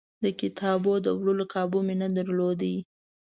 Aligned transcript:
د 0.23 0.25
کتابونو 0.41 1.01
د 1.05 1.07
وړلو 1.17 1.45
کابو 1.53 1.79
مې 1.85 1.95
نه 2.01 2.07
درلود. 2.17 2.61